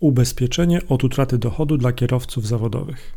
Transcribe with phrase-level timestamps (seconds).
[0.00, 3.16] Ubezpieczenie od utraty dochodu dla kierowców zawodowych.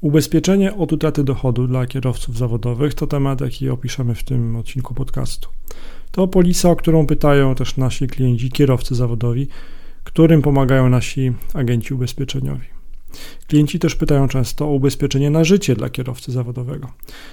[0.00, 5.48] Ubezpieczenie od utraty dochodu dla kierowców zawodowych to temat, jaki opiszemy w tym odcinku podcastu.
[6.10, 9.48] To polisa, o którą pytają też nasi klienci, kierowcy zawodowi,
[10.04, 12.66] którym pomagają nasi agenci ubezpieczeniowi.
[13.48, 16.88] Klienci też pytają często o ubezpieczenie na życie dla kierowcy zawodowego.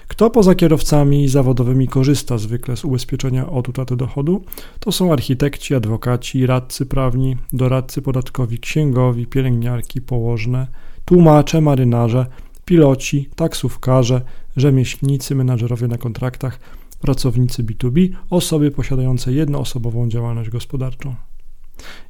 [0.07, 4.43] Kto poza kierowcami zawodowymi korzysta zwykle z ubezpieczenia od utraty dochodu?
[4.79, 10.67] To są architekci, adwokaci, radcy prawni, doradcy podatkowi, księgowi, pielęgniarki, położne,
[11.05, 12.25] tłumacze, marynarze,
[12.65, 14.21] piloci, taksówkarze,
[14.57, 16.59] rzemieślnicy, menadżerowie na kontraktach,
[17.01, 21.15] pracownicy B2B, osoby posiadające jednoosobową działalność gospodarczą.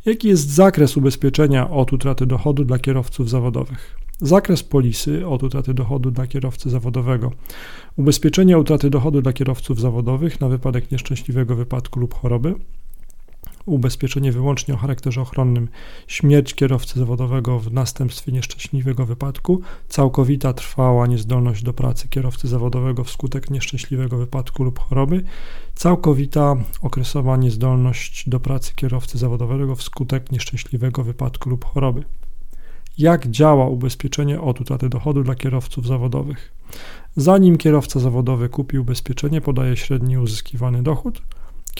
[0.05, 3.95] Jaki jest zakres ubezpieczenia od utraty dochodu dla kierowców zawodowych?
[4.21, 7.31] Zakres polisy od utraty dochodu dla kierowcy zawodowego.
[7.95, 12.55] Ubezpieczenie utraty dochodu dla kierowców zawodowych na wypadek nieszczęśliwego wypadku lub choroby
[13.65, 15.67] ubezpieczenie wyłącznie o charakterze ochronnym,
[16.07, 23.49] śmierć kierowcy zawodowego w następstwie nieszczęśliwego wypadku, całkowita trwała niezdolność do pracy kierowcy zawodowego wskutek
[23.49, 25.23] nieszczęśliwego wypadku lub choroby,
[25.75, 32.03] całkowita okresowa niezdolność do pracy kierowcy zawodowego wskutek nieszczęśliwego wypadku lub choroby.
[32.97, 34.41] Jak działa ubezpieczenie?
[34.41, 36.53] Od utraty dochodu dla kierowców zawodowych?
[37.15, 41.21] Zanim kierowca zawodowy kupi ubezpieczenie, podaje średni uzyskiwany dochód–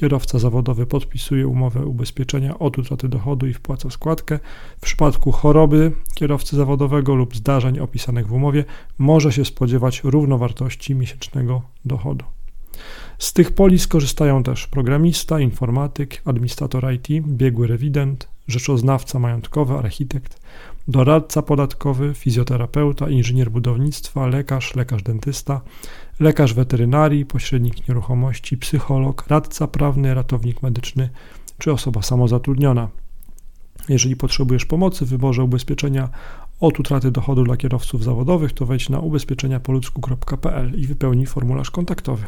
[0.01, 4.39] Kierowca zawodowy podpisuje umowę ubezpieczenia od utraty dochodu i wpłaca składkę.
[4.77, 8.65] W przypadku choroby kierowcy zawodowego lub zdarzeń opisanych w umowie
[8.97, 12.25] może się spodziewać równowartości miesięcznego dochodu.
[13.17, 20.41] Z tych polis korzystają też programista, informatyk, administrator IT, biegły rewident, rzeczoznawca majątkowy, architekt,
[20.87, 25.61] doradca podatkowy, fizjoterapeuta, inżynier budownictwa, lekarz, lekarz dentysta,
[26.19, 31.09] lekarz weterynarii, pośrednik nieruchomości, psycholog, radca prawny, ratownik medyczny
[31.57, 32.89] czy osoba samozatrudniona.
[33.89, 36.09] Jeżeli potrzebujesz pomocy w wyborze ubezpieczenia
[36.59, 42.25] od utraty dochodu dla kierowców zawodowych, to wejdź na ubezpieczeniapoludzku.pl i wypełnij formularz kontaktowy.